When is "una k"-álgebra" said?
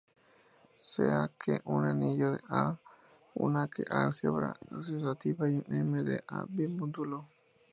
3.43-4.57